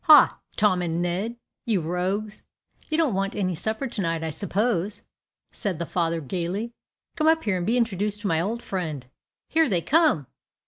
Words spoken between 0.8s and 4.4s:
and Ned! you rogues you don't want any supper to night, I